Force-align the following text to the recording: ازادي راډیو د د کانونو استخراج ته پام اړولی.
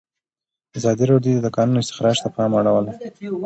ازادي 0.77 1.03
راډیو 1.11 1.37
د 1.37 1.39
د 1.45 1.49
کانونو 1.55 1.81
استخراج 1.83 2.17
ته 2.23 2.29
پام 2.35 2.51
اړولی. 2.59 2.93